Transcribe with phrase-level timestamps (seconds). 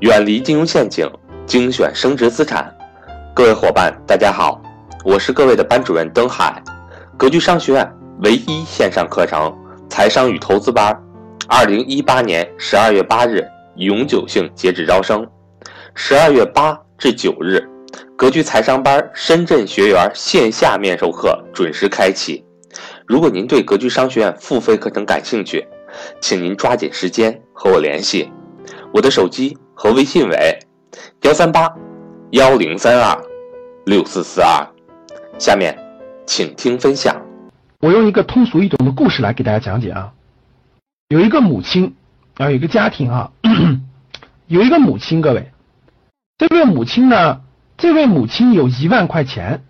[0.00, 1.06] 远离金融陷阱，
[1.44, 2.74] 精选升值资产。
[3.34, 4.58] 各位伙伴，大家好，
[5.04, 6.62] 我是各位的班主任登海。
[7.18, 7.92] 格局商学院
[8.22, 9.54] 唯一线上课程
[9.90, 10.98] 财商与投资班，
[11.46, 13.46] 二零一八年十二月八日
[13.76, 15.26] 永久性截止招生，
[15.94, 17.62] 十二月八至九日，
[18.16, 22.42] 格局财商班深圳学员线下面授课准时开启。
[23.06, 25.68] 如果您对格局商学院付费课程感兴趣，
[26.22, 28.32] 请您抓紧时间和我联系，
[28.94, 29.58] 我的手机。
[29.82, 30.58] 和微信为
[31.22, 31.74] 幺三八
[32.32, 33.18] 幺零三二
[33.86, 34.68] 六四四二，
[35.38, 35.74] 下面
[36.26, 37.16] 请听分享。
[37.78, 40.12] 我用一个通俗易懂的故事来给大家讲解啊。
[41.08, 41.96] 有一个母亲
[42.34, 43.32] 啊，有一个家庭啊，
[44.48, 45.50] 有一个母亲，各位，
[46.36, 47.40] 这位母亲呢，
[47.78, 49.64] 这位母亲有一万块钱，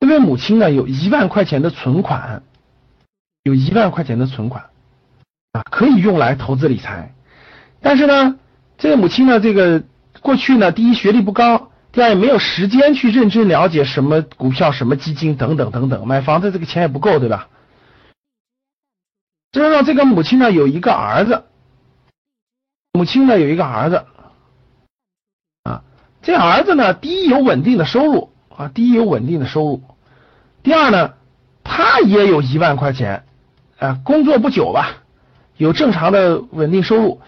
[0.00, 2.44] 这位母亲呢有一万块钱的存款，
[3.42, 4.64] 有一万块钱的存款
[5.52, 7.12] 啊，可以用来投资理财，
[7.82, 8.38] 但是呢。
[8.78, 9.82] 这个母亲呢，这个
[10.20, 17.48] 过去呢，第一学历不高，第二也没有时间去认真了解什么股票、什么基金等等等等，买房子这个钱也不够，对吧？
[19.50, 21.44] 这让这个母亲呢有一个儿子，
[22.92, 24.04] 母亲呢有一个儿子，
[25.64, 25.82] 啊，
[26.22, 29.82] 这儿子呢，第一有稳定的收入啊，第一有稳定的收入，
[30.62, 31.14] 第二呢，
[31.64, 33.24] 他也有一万块钱，
[33.78, 35.02] 啊，工作不久吧，
[35.56, 37.20] 有正常的稳定收入。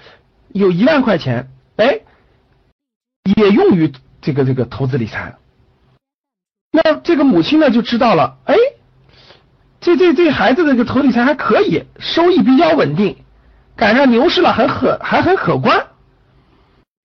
[0.52, 2.00] 有一万块钱，哎，
[3.36, 5.36] 也用于这个这个投资理财。
[6.72, 8.54] 那这个母亲呢就知道了，哎，
[9.80, 13.16] 这这这孩子的这个投理财还可以，收益比较稳定，
[13.76, 15.86] 赶上牛市了，很可还很可观。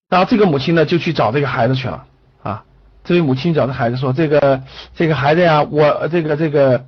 [0.10, 2.06] 然后这个母亲呢就去找这个孩子去了
[2.44, 2.64] 啊。
[3.04, 4.64] 这位母亲找这孩子说：“这个
[4.96, 6.86] 这个孩子呀，我这个这个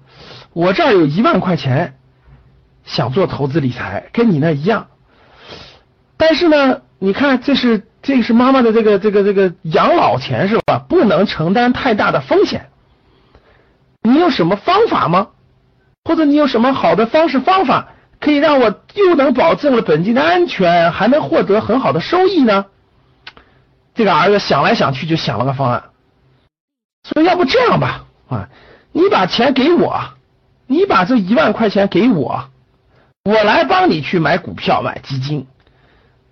[0.54, 1.98] 我这儿有一万块钱，
[2.86, 4.88] 想做投资理财，跟你那一样。”
[6.30, 10.78] 但是呢，你看，这是这是妈妈的这个这个这个养老钱是吧？
[10.90, 12.68] 不能承担太大的风险。
[14.02, 15.30] 你有什么方法吗？
[16.04, 22.66] 或者你有什么好的方式方法，可以让我又能保证了本金的安全，还能获得很好的收益呢？
[23.96, 25.84] 这个儿子想来想去，就想了个方案，
[27.10, 28.50] 说要不这样吧，啊，
[28.92, 29.98] 你把钱给我，
[30.66, 32.50] 你把这一万块钱给我，
[33.24, 35.48] 我来帮你去买股票、买基金。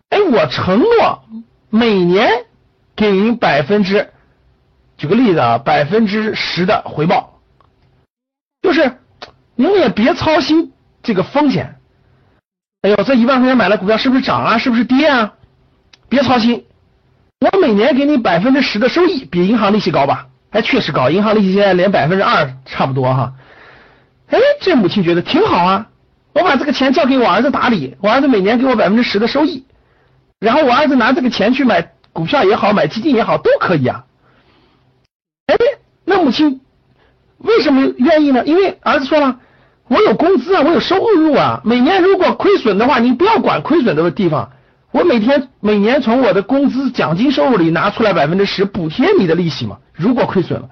[0.10, 1.24] 哎，我承诺
[1.70, 2.46] 每年
[2.96, 4.10] 给您百分之，
[4.98, 7.40] 举个例子啊，百分之十的回报，
[8.62, 9.00] 就是
[9.56, 10.72] 您也别操心
[11.04, 11.76] 这个风险。
[12.82, 14.58] 哎呦，这一万块钱买了股票是不是涨啊？
[14.58, 15.34] 是不是跌啊？
[16.08, 16.66] 别操心，
[17.40, 20.28] 我每年给你百分之十的收益，比银行利息高吧？
[20.52, 23.34] 哎确实高，银行利息现在连百分之二差不多哈。
[24.30, 25.90] 哎，这母亲觉得挺好啊，
[26.34, 29.66] 我把这个钱交给我儿子打理，我儿子每年给我百分之十的收益。
[30.40, 34.06] 然后我儿子拿这个钱去买股票也好，买基金也好，都可以啊。
[35.48, 35.56] 哎，
[36.04, 36.62] 那母亲
[37.38, 38.46] 为什么愿意呢？
[38.46, 39.40] 因为儿子说了，
[39.88, 41.62] 我有工资啊，我有收入啊。
[41.64, 44.52] 每年如果亏损的话，你不要管亏损的地方，
[44.92, 49.80] 我每天每年从我的工资奖金收入里拿出来百分之十补贴你的利息嘛。
[49.94, 50.70] 如果亏损了，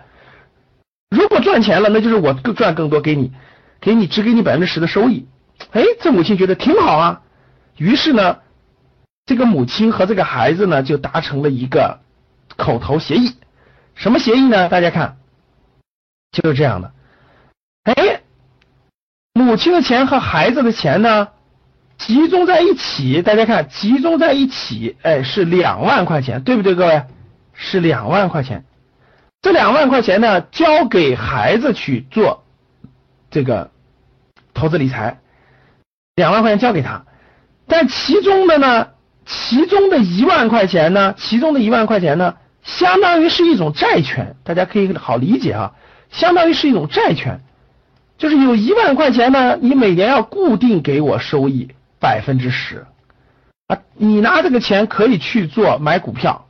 [1.09, 3.31] 如果赚钱了，那就是我更赚更多给你，
[3.79, 5.25] 给你只给你百分之十的收益。
[5.71, 7.21] 哎，这母亲觉得挺好啊。
[7.77, 8.37] 于是呢。
[9.25, 11.99] 这个母亲和这个孩子呢，就达成了一个
[12.57, 13.37] 口头协议。
[13.95, 14.67] 什么协议呢？
[14.67, 15.17] 大家看，
[16.31, 16.91] 就是这样的。
[17.83, 18.21] 哎，
[19.33, 21.29] 母亲的钱和孩子的钱呢，
[21.97, 23.21] 集中在一起。
[23.21, 27.03] 大家看，集中在一起，哎，是两万块钱，对不对，各位？
[27.53, 28.65] 是两万块钱。
[29.41, 32.43] 这两万块钱呢，交给孩子去做
[33.29, 33.71] 这个
[34.53, 35.19] 投资理财，
[36.15, 37.05] 两万块钱交给他。
[37.67, 38.89] 但其中的呢？
[39.25, 41.13] 其中的一万块钱呢？
[41.17, 45.73] 其中的一万块钱呢，相当于是一种债权，大家可以好理解啊，
[46.11, 47.41] 相当于是一种债权，
[48.17, 52.85] 就是有一万块钱呢，你每年要固定给我收益百分之十
[53.67, 56.47] 啊，你拿这个钱可以去做买股票。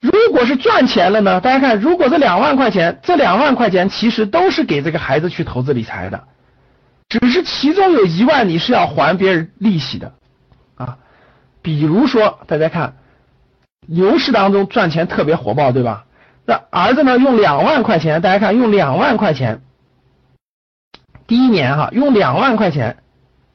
[0.00, 1.40] 如果是赚钱了呢？
[1.40, 6.24] 大家看，如果这两万块钱，这两万块钱其实都是给这个孩子去投资理财的。
[7.20, 10.14] 只是其中有一万你是要还别人利息的
[10.74, 10.98] 啊，
[11.62, 12.96] 比如说大家看
[13.86, 16.06] 牛市当中赚钱特别火爆，对吧？
[16.44, 19.62] 那儿子呢用两万块钱，大家看用两万块钱，
[21.28, 23.02] 第一年哈用两万块钱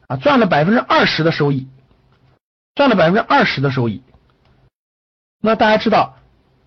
[0.07, 1.67] 啊赚了百分之二十的收益，
[2.75, 4.03] 赚了百分之二十的收益，
[5.41, 6.15] 那大家知道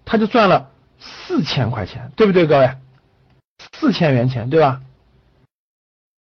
[0.04, 0.68] 他就赚了
[1.00, 2.70] 四千块钱，对不对，各位？
[3.72, 4.82] 四千元钱，对吧？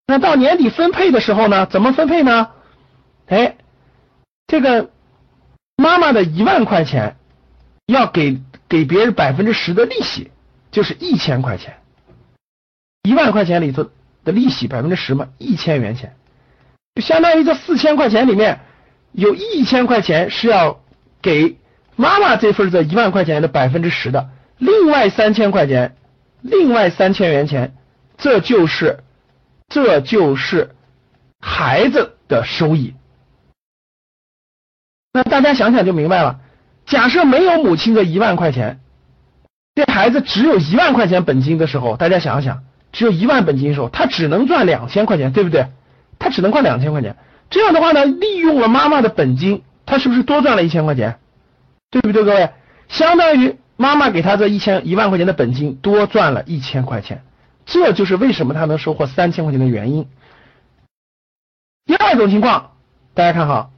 [0.06, 1.66] 那到年底分配的时候呢？
[1.66, 2.50] 怎么分配呢？
[3.28, 3.56] 哎，
[4.48, 4.92] 这个
[5.78, 7.16] 妈妈的一万块钱
[7.86, 10.32] 要给给别人百分之十的利息，
[10.72, 11.78] 就是一千块钱。
[13.04, 13.90] 一万块钱里头
[14.24, 16.16] 的利息百分之十嘛，一千元钱，
[16.96, 18.62] 就相当于这四千块钱里面
[19.12, 20.82] 有一千块钱是要
[21.22, 21.58] 给
[21.96, 25.96] 妈妈这份这一万块钱的百分之十的，另外三千块钱，
[26.42, 27.76] 另外三千元钱，
[28.18, 29.04] 这就是
[29.74, 30.70] 这就是
[31.40, 32.94] 孩子的收益。
[35.12, 36.42] 那大家想想就明白了。
[36.86, 38.82] 假设没有母亲的一万块钱，
[39.74, 42.64] 这孩子只有一万块钱本金的时候，大家想想。
[42.92, 45.70] 只有一万本金的时候，他只能赚两千块钱，对不对？
[46.20, 47.18] 他只能赚两千块钱。
[47.50, 51.18] 这样的话呢，利用了妈妈的本金，他是不是多赚了一千块钱？
[51.90, 52.52] 对不对，各位？
[52.90, 57.24] 相当于妈妈给他这一千一万块钱的本金多赚了一千块钱，
[57.66, 60.08] 这就是为什么他能收获三千块钱的原因。
[61.86, 62.72] 第二种情况，
[63.14, 63.72] 大家看好。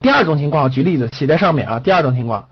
[0.00, 1.78] 第二种情况，举例子写在上面啊。
[1.78, 2.48] 第二种情况，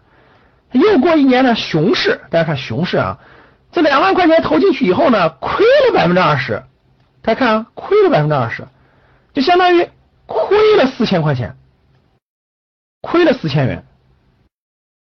[0.72, 3.18] 又过一年呢，熊市，大家看熊市啊。
[3.70, 6.62] 这两万块钱投进去以后呢，亏了百分之二十，
[7.22, 8.68] 大家看啊，亏了百分之二十，
[9.32, 9.88] 就相当于
[10.26, 11.56] 亏了四千块钱，
[13.00, 13.86] 亏了四千元，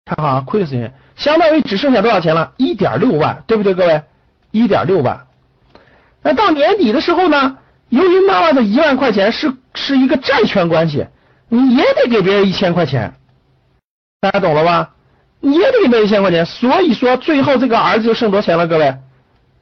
[0.05, 2.53] 看好啊，亏了四千元，相当于只剩下多少钱了？
[2.57, 4.03] 一点六万，对不对，各位？
[4.51, 5.27] 一点六万。
[6.21, 7.57] 那到年底的时候呢，
[7.89, 11.07] 由于妈妈的一万块钱是是一个债权关系，
[11.49, 13.15] 你也得给别人一千块钱，
[14.19, 14.93] 大家懂了吧？
[15.39, 18.67] 你也得给他一千块钱，所以说最后这个儿子就剩多少钱了？
[18.67, 18.95] 各位，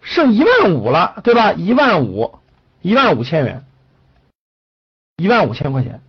[0.01, 1.53] 剩一万五了，对吧？
[1.53, 2.39] 一万五，
[2.81, 3.63] 一万五千元，
[5.15, 6.01] 一万五千块钱。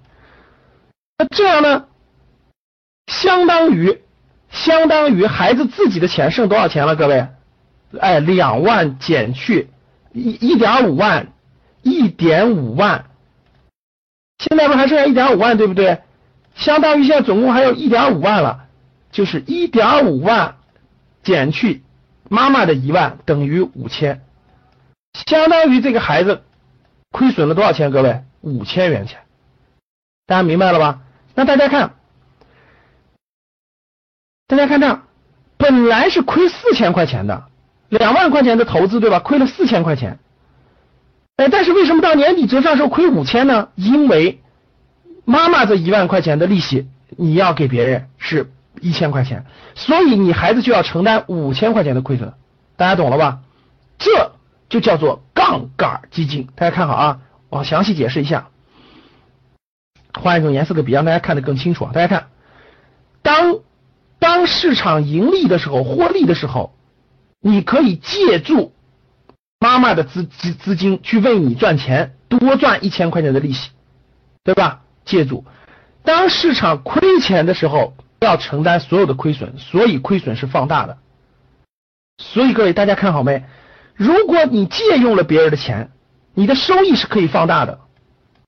[1.19, 1.85] 那这样呢，
[3.07, 4.03] 相当于
[4.51, 6.97] 相当于孩子自己的钱剩多少钱了？
[6.97, 7.29] 各位，
[7.99, 9.71] 哎，两万减去
[10.13, 11.33] 一一点五万，
[11.83, 13.07] 一点五万，
[14.39, 16.03] 现在不还剩下一点五万，对不对？
[16.55, 18.67] 相当于现在总共还有一点五万了。
[19.13, 20.55] 就是一点五万
[21.25, 21.83] 减去
[22.29, 24.23] 妈妈的一万等于五千，
[25.27, 26.45] 相当于这个孩子
[27.11, 27.91] 亏损了多少钱？
[27.91, 29.19] 各位，五千元钱，
[30.27, 31.01] 大家明白了吧？
[31.35, 31.97] 那大家看，
[34.47, 35.03] 大家看这儿，
[35.57, 37.50] 本来是亏四千块钱的，
[37.91, 39.19] 两万块钱的投资对吧？
[39.19, 40.19] 亏了四千块钱，
[41.37, 43.69] 哎，但是为什么到年底折算时候亏五千呢？
[43.75, 44.41] 因为
[45.27, 46.89] 妈妈这一万块钱的利息
[47.19, 48.51] 你要给别人是。
[48.81, 49.45] 一千块钱，
[49.75, 52.33] 所以你孩子就要承担五千块钱的亏损，
[52.77, 53.41] 大家懂了吧？
[53.99, 54.33] 这
[54.71, 56.49] 就叫做杠杆基金。
[56.55, 57.19] 大家看好啊，
[57.51, 58.49] 我详细解释一下，
[60.15, 61.91] 换一种颜色的笔让大家看得更清楚啊。
[61.93, 62.29] 大家看，
[63.21, 63.59] 当
[64.19, 66.73] 当市场盈利的时候，获利的时候，
[67.41, 68.73] 你可以借助
[69.59, 73.71] 妈妈的资资资金去为你赚钱，多赚一千块钱的利息，
[74.45, 74.83] 对吧？
[75.05, 75.45] 借助。
[76.05, 77.95] 当市场亏钱的时候。
[78.23, 80.99] 要承担所有的亏损，所以亏损是放大的。
[82.19, 83.45] 所以各位大家看好没？
[83.95, 85.91] 如果你借用了别人的钱，
[86.35, 87.81] 你的收益是可以放大的，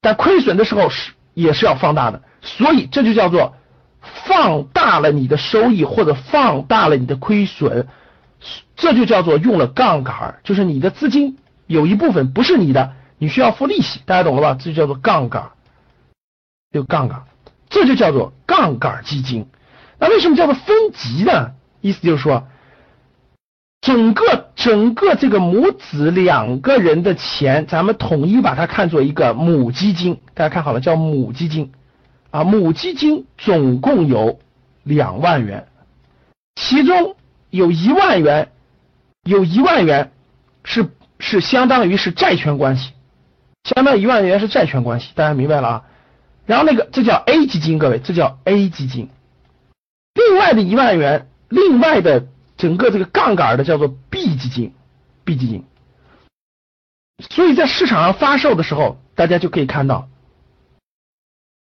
[0.03, 2.21] 但亏损的时候是也是要放大的。
[2.43, 3.57] 所以这就叫做
[4.03, 7.89] 放大了你的收益或者放大了你的亏损，
[8.83, 11.39] 这就叫做用了杠杆，就是你的资金
[11.69, 14.59] 有一部分不是你的，你需要付利息，大家懂了吧？
[14.59, 15.53] 这就叫做杠杆，
[16.73, 17.23] 有杠杆，
[17.71, 19.47] 这就叫做杠杆基金。
[20.01, 21.53] 那为什么叫做分级呢？
[21.81, 22.49] 意思就是说，
[23.81, 30.19] 整个整个这个母子两个人的钱，咱们统一把它看作一个母基金。
[30.35, 31.71] 大家看好了，叫母基金
[32.33, 32.43] 啊。
[32.43, 34.41] 母基金总共有
[34.83, 35.69] 两万元，
[36.57, 37.15] 其中
[37.51, 38.49] 有一万元，
[39.25, 40.13] 有一万元
[40.65, 42.93] 是是相当于是债权关系，
[43.65, 45.85] 相当于一万元是债权关系，大家明白了啊？
[46.45, 49.09] 然后那个这叫 A 基金，各位，这叫 A 基金。
[50.15, 52.27] 另外的一万元，另外的
[52.57, 54.75] 整个这个杠杆的叫做 B 基金
[55.25, 55.65] ，B 基金。
[57.31, 60.09] 所以在市场上发售的时候，大家就可以看到，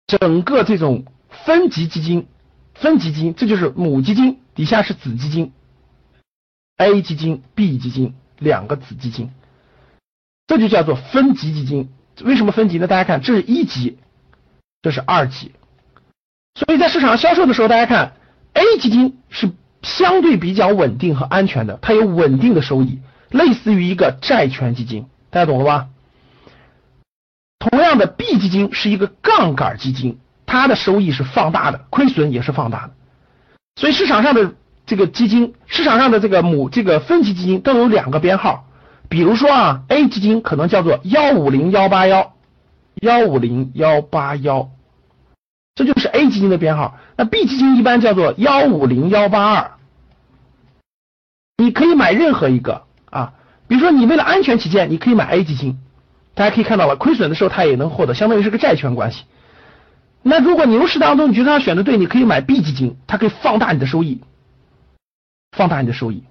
[0.07, 2.29] 整个这种分级基金、
[2.75, 5.53] 分级基金，这就是母基金，底下是子基金
[6.77, 9.31] ，A 基金、B 基金两个子基金，
[10.47, 11.91] 这就叫做分级基金。
[12.23, 12.87] 为什么分级呢？
[12.87, 13.99] 大家看，这是一级，
[14.83, 15.53] 这是二级。
[16.55, 18.13] 所以在市场上销售的时候，大家看。
[18.59, 19.53] A 基金是
[19.83, 25.89] 相对比较稳定和安全的，它有稳定的收益，类似于一个债权基金，大家懂了吧？
[27.59, 32.95] 同样的，B 基金是一个杠杆基金，它的收益是放大的，亏损也是放大的。
[33.75, 34.55] 所以市场上的
[34.87, 38.67] 这个基金，市场上的这个母这个分级基金都有两个编号，
[39.09, 42.35] 比如说啊，A 基金可能叫做幺五零幺八幺，
[43.01, 44.71] 幺五零幺八幺。
[45.75, 46.97] 这就是 A 基金的编号。
[47.17, 49.73] 那 B 基金一般叫做幺五零幺八二，
[51.59, 53.35] 你可以买任何一个啊，
[53.69, 55.79] 比如说你为了安全起见，你可以买 A 基金，
[56.35, 59.25] 大家可以看到了，亏损的时候它也能获得，相当于是个债权关系。
[60.23, 64.23] 那如果牛市当中你觉得它选的对，你可以买 B 基金，它可以放大你的收益，
[65.57, 66.23] 放大你的收益。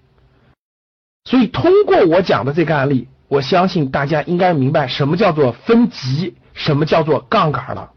[1.25, 7.91] 所以通过我讲的这个案例，我相信大家应该明白什么叫做分级，什么叫做杠杆了，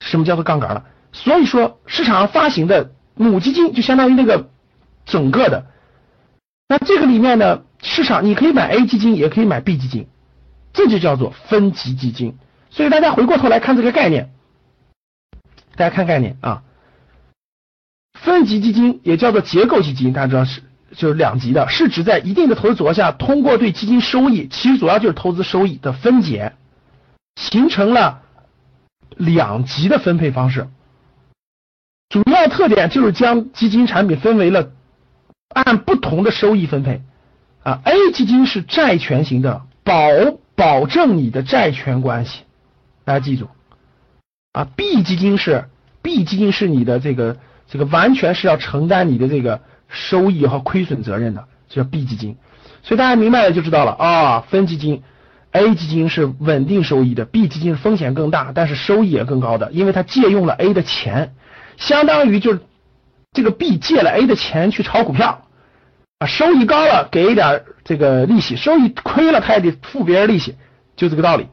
[0.00, 0.84] 什么叫做杠杆了。
[1.12, 4.50] 所以说市场上发行的母基金就相当于那个
[5.06, 5.66] 整个的，
[6.68, 10.08] 那这个里面呢，市场你可以买 A 基金，也可以买 B 基金，
[10.72, 12.36] 这就叫做分级基金。
[12.70, 14.32] 所以大家回过头来看这个概念，
[15.76, 16.64] 大家看概念啊，
[18.22, 20.62] 分级基金也叫做结构基金，大家知道是
[20.96, 26.52] 就是两级的，是指在一定的投资组合下，通过对基金收益，其实主要就是投资收益的分解，
[27.36, 28.22] 形成了
[29.16, 30.68] 两级的分配方式。
[32.08, 34.70] 主要特点就是将基金产品分为了
[35.48, 37.02] 按不同的收益分配
[37.62, 39.96] 啊，A 基金是债权型的，保
[40.54, 42.42] 保证你的债权关系。
[43.04, 43.48] 大家记住，
[44.52, 45.68] 啊，B 基金是
[46.02, 47.38] B 基金是你的这个
[47.72, 52.36] 这个完全是要承担你的这个收益和亏损责任的，这叫 B 基金。
[52.82, 55.02] 所以大家明白了就知道了啊，分基金
[55.52, 61.32] A 基金是稳定收益的，B 基金风险更大，但是收益也更高的，因为它借用了 A 的钱，
[61.78, 62.60] 相当于就是
[63.32, 65.46] 这个 B 借了 A 的钱去炒股票，
[66.18, 70.56] 啊，收益高了给一点这个利息，收益亏了他也得付别人利息，
[70.94, 71.48] 就这个道理。